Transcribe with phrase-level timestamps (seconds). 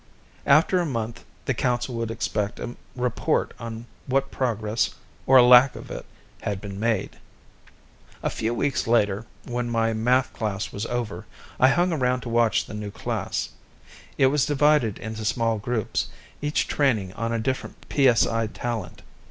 [0.47, 4.95] After a month, the council would expect a report on what progress
[5.27, 6.07] or lack of it
[6.41, 7.17] had been made.
[8.23, 11.27] A few weeks later, when my math class was over,
[11.59, 13.49] I hung around to watch the new class.
[14.17, 16.07] It was divided into small groups,
[16.41, 19.03] each training on a different psi talent.